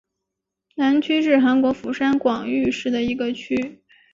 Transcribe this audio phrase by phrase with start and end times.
[0.73, 3.83] 南区是韩国釜山广域市的一个区。